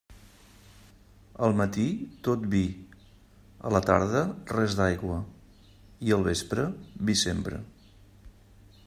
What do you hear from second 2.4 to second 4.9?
vi; a la tarda, res